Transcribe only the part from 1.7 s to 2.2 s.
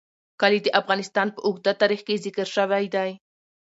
تاریخ